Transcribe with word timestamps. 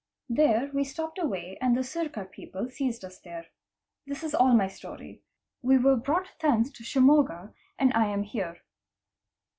There 0.29 0.71
we 0.73 0.83
stopped 0.83 1.19
/ 1.19 1.19
away 1.19 1.59
and 1.61 1.77
the 1.77 1.83
Sirear 1.83 2.25
people 2.31 2.67
seized 2.71 3.05
us 3.05 3.19
there. 3.19 3.45
This 4.07 4.23
is 4.23 4.33
all 4.33 4.55
my 4.55 4.67
story. 4.67 5.21
We 5.61 5.77
were 5.77 5.95
brought 5.95 6.39
thence 6.39 6.71
to 6.71 6.83
Shimoga, 6.83 7.53
and 7.77 7.93
I 7.93 8.07
am 8.07 8.23
here. 8.23 8.61